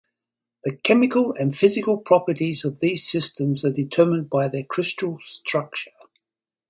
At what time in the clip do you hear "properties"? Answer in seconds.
1.99-2.65